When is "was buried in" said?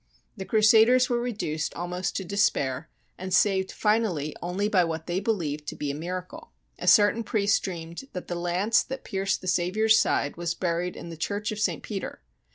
10.37-11.09